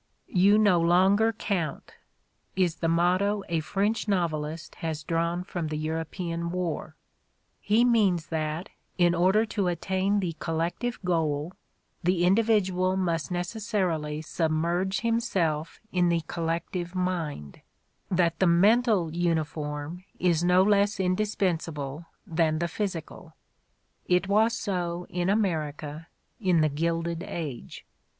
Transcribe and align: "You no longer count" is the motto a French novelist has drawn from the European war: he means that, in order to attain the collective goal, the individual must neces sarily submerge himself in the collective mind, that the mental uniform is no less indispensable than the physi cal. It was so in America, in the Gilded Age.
"You 0.33 0.57
no 0.57 0.79
longer 0.81 1.31
count" 1.31 1.93
is 2.55 2.77
the 2.77 2.87
motto 2.87 3.43
a 3.47 3.59
French 3.59 4.07
novelist 4.07 4.73
has 4.81 5.03
drawn 5.03 5.43
from 5.43 5.67
the 5.67 5.77
European 5.77 6.49
war: 6.49 6.95
he 7.59 7.85
means 7.85 8.25
that, 8.33 8.69
in 8.97 9.13
order 9.13 9.45
to 9.45 9.67
attain 9.67 10.19
the 10.19 10.35
collective 10.39 10.97
goal, 11.05 11.53
the 12.03 12.25
individual 12.25 12.97
must 12.97 13.29
neces 13.29 13.61
sarily 13.61 14.25
submerge 14.25 15.01
himself 15.01 15.79
in 15.91 16.09
the 16.09 16.21
collective 16.25 16.95
mind, 16.95 17.61
that 18.09 18.39
the 18.39 18.47
mental 18.47 19.13
uniform 19.13 20.03
is 20.17 20.43
no 20.43 20.63
less 20.63 20.99
indispensable 20.99 22.07
than 22.25 22.57
the 22.57 22.65
physi 22.65 23.05
cal. 23.05 23.35
It 24.07 24.27
was 24.27 24.53
so 24.57 25.05
in 25.11 25.29
America, 25.29 26.07
in 26.39 26.61
the 26.61 26.69
Gilded 26.69 27.21
Age. 27.21 27.85